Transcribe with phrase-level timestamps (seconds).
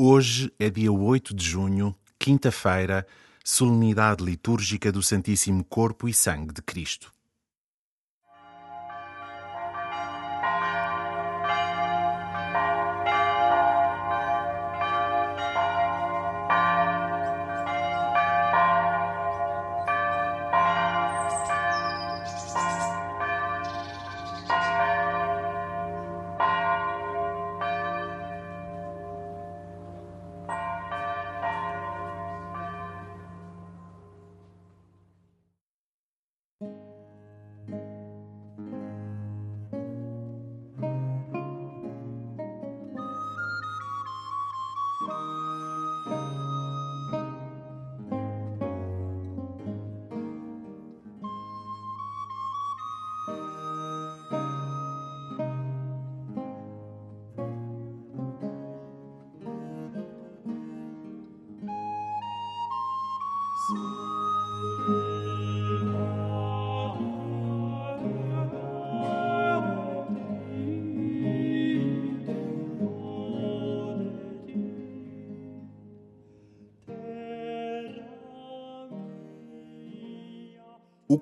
[0.00, 3.04] Hoje é dia 8 de junho, quinta-feira,
[3.44, 7.12] solenidade litúrgica do Santíssimo Corpo e Sangue de Cristo.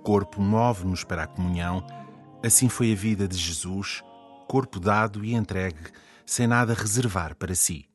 [0.06, 1.84] Corpo move-nos para a comunhão,
[2.40, 4.04] assim foi a vida de Jesus,
[4.46, 5.80] corpo dado e entregue,
[6.24, 7.88] sem nada reservar para si.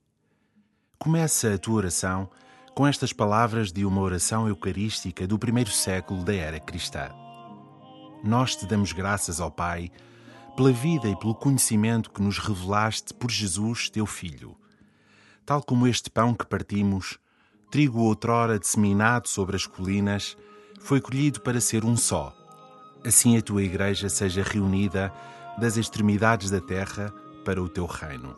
[0.99, 2.29] Começa a tua oração
[2.75, 7.11] com estas palavras de uma oração eucarística do primeiro século da era cristã.
[8.21, 9.89] Nós te damos graças ao Pai
[10.57, 14.57] pela vida e pelo conhecimento que nos revelaste por Jesus, teu Filho.
[15.45, 17.17] Tal como este pão que partimos,
[17.71, 20.35] trigo outrora disseminado sobre as colinas,
[20.83, 22.33] foi colhido para ser um só.
[23.05, 25.11] Assim a tua Igreja seja reunida
[25.57, 28.35] das extremidades da terra para o teu reino.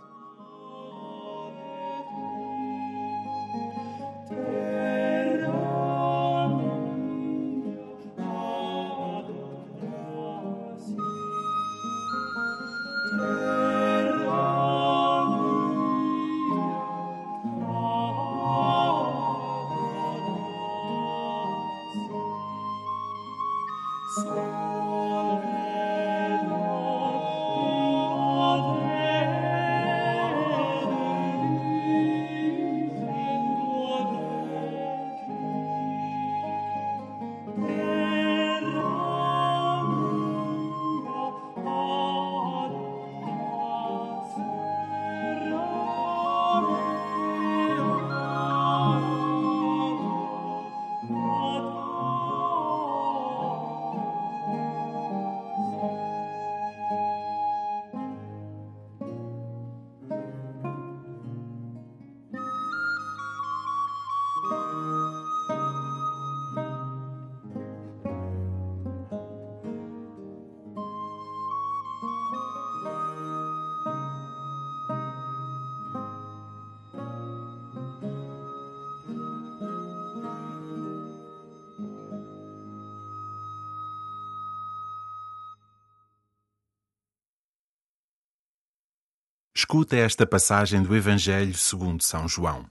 [89.64, 92.70] Escuta esta passagem do Evangelho segundo São João.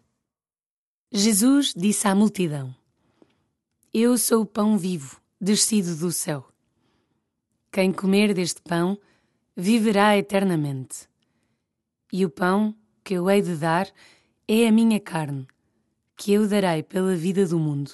[1.10, 2.72] Jesus disse à multidão:
[3.94, 6.46] Eu sou o pão vivo, descido do céu.
[7.72, 8.98] Quem comer deste pão
[9.56, 11.08] viverá eternamente.
[12.12, 13.88] E o pão que eu hei de dar
[14.46, 15.48] é a minha carne,
[16.14, 17.90] que eu darei pela vida do mundo.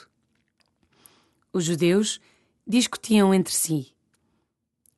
[1.53, 2.21] Os judeus
[2.67, 3.95] discutiam entre si: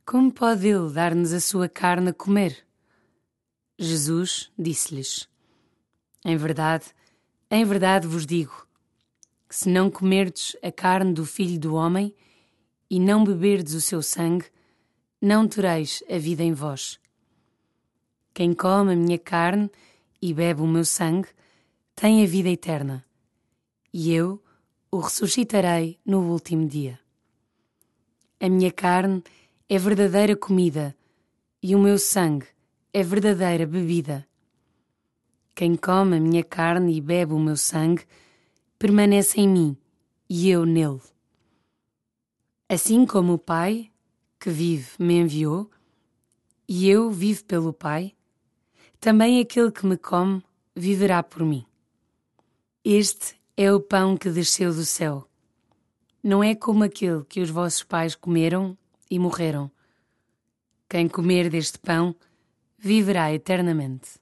[0.07, 2.70] Como pode ele dar-nos a sua carne a comer?
[3.83, 5.27] Jesus disse-lhes:
[6.23, 6.85] Em verdade,
[7.51, 8.67] em verdade vos digo,
[9.49, 12.15] que se não comerdes a carne do Filho do Homem
[12.91, 14.45] e não beberdes o seu sangue,
[15.19, 17.01] não tereis a vida em vós.
[18.35, 19.71] Quem come a minha carne
[20.21, 21.29] e bebe o meu sangue
[21.97, 23.03] tem a vida eterna,
[23.95, 24.43] e eu
[24.91, 27.01] o ressuscitarei no último dia.
[28.39, 29.25] A minha carne
[29.71, 30.95] é verdadeira comida
[31.63, 32.47] e o meu sangue
[32.93, 34.27] é verdadeira bebida.
[35.55, 38.05] Quem come a minha carne e bebe o meu sangue
[38.79, 39.77] permanece em mim
[40.29, 41.01] e eu nele.
[42.69, 43.91] Assim como o Pai,
[44.39, 45.71] que vive, me enviou,
[46.69, 48.15] e eu vivo pelo Pai,
[49.01, 50.43] também aquele que me come
[50.75, 51.67] viverá por mim.
[52.85, 55.29] Este é o pão que desceu do céu.
[56.23, 58.77] Não é como aquele que os vossos pais comeram
[59.11, 59.71] e morreram.
[60.89, 62.15] Quem comer deste pão
[62.83, 64.19] viverá eternamente.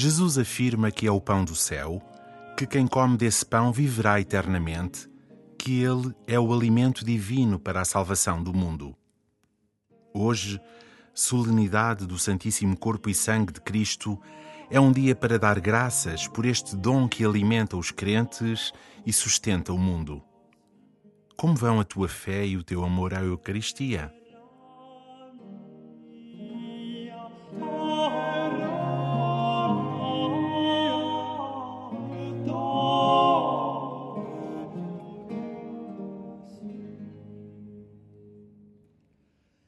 [0.00, 2.00] Jesus afirma que é o pão do céu,
[2.56, 5.10] que quem come desse pão viverá eternamente,
[5.58, 8.94] que ele é o alimento divino para a salvação do mundo.
[10.14, 10.60] Hoje,
[11.12, 14.16] solenidade do Santíssimo Corpo e Sangue de Cristo,
[14.70, 18.72] é um dia para dar graças por este dom que alimenta os crentes
[19.04, 20.22] e sustenta o mundo.
[21.36, 24.14] Como vão a tua fé e o teu amor à Eucaristia?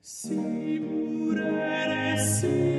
[0.02, 0.34] Si
[0.80, 2.69] pure si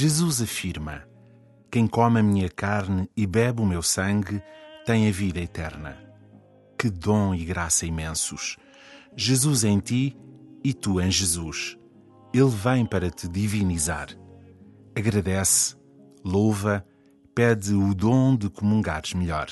[0.00, 1.02] Jesus afirma:
[1.72, 4.40] Quem come a minha carne e bebe o meu sangue
[4.86, 5.98] tem a vida eterna.
[6.78, 8.56] Que dom e graça imensos!
[9.16, 10.16] Jesus em ti
[10.62, 11.76] e tu em Jesus.
[12.32, 14.06] Ele vem para te divinizar.
[14.96, 15.74] Agradece,
[16.24, 16.86] louva,
[17.34, 19.48] pede o dom de comungares melhor.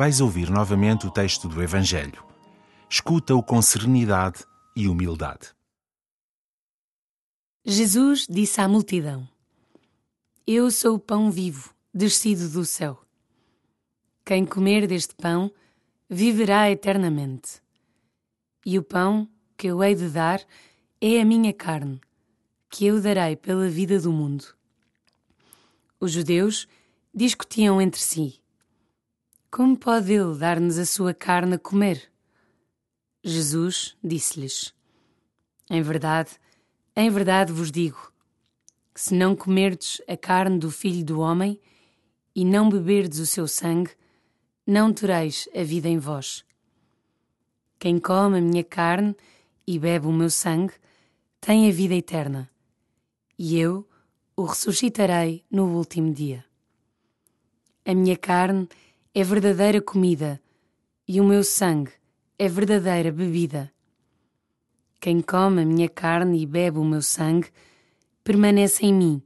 [0.00, 2.24] Vais ouvir novamente o texto do Evangelho.
[2.88, 5.54] Escuta-o com serenidade e humildade.
[7.66, 9.28] Jesus disse à multidão:
[10.46, 13.04] Eu sou o pão vivo, descido do céu.
[14.24, 15.52] Quem comer deste pão
[16.08, 17.60] viverá eternamente.
[18.64, 20.40] E o pão que eu hei de dar
[20.98, 22.00] é a minha carne,
[22.70, 24.46] que eu darei pela vida do mundo.
[26.00, 26.66] Os judeus
[27.14, 28.39] discutiam entre si
[29.50, 32.10] como pode ele dar-nos a sua carne a comer?
[33.22, 34.72] Jesus disse-lhes:
[35.68, 36.30] Em verdade,
[36.94, 38.12] em verdade vos digo,
[38.94, 41.60] se não comerdes a carne do Filho do Homem
[42.34, 43.90] e não beberdes o seu sangue,
[44.66, 46.44] não tereis a vida em vós.
[47.78, 49.16] Quem come a minha carne
[49.66, 50.74] e bebe o meu sangue
[51.40, 52.48] tem a vida eterna,
[53.38, 53.88] e eu
[54.36, 56.44] o ressuscitarei no último dia.
[57.84, 58.89] A minha carne é
[59.24, 60.40] verdadeira comida
[61.06, 61.90] e o meu sangue
[62.38, 63.72] é verdadeira bebida.
[65.00, 67.50] Quem come a minha carne e bebe o meu sangue
[68.22, 69.22] permanece em mim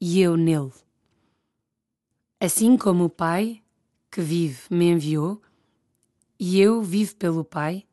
[0.00, 0.72] e eu nele.
[2.40, 3.62] Assim como o Pai,
[4.10, 5.42] que vive, me enviou,
[6.40, 7.84] e eu vivo pelo Pai,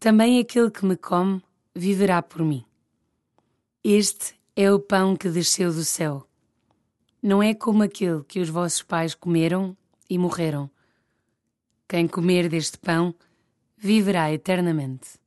[0.00, 1.42] também aquele que me come
[1.74, 2.64] viverá por mim.
[3.82, 6.26] Este é o pão que desceu do céu.
[7.22, 9.76] Não é como aquele que os vossos pais comeram
[10.08, 10.70] e morreram.
[11.88, 13.14] Quem comer deste pão
[13.76, 15.18] viverá eternamente.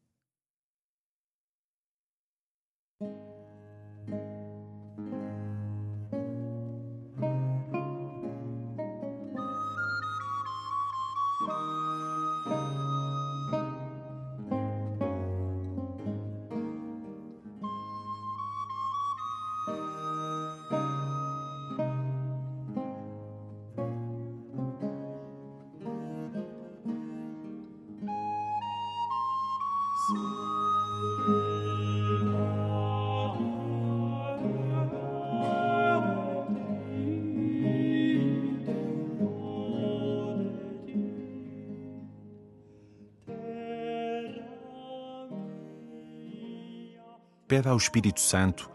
[47.47, 48.69] Pede ao Espírito Santo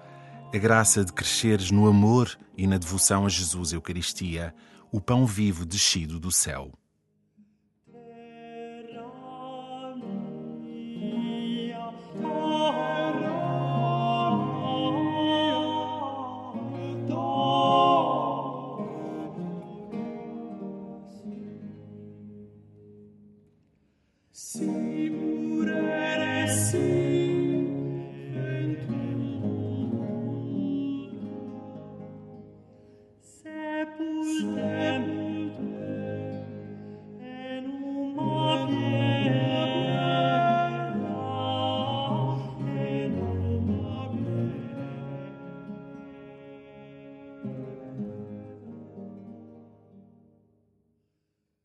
[0.55, 4.55] a graça de cresceres no amor e na devoção a Jesus Eucaristia,
[4.91, 6.73] o pão vivo descido do céu.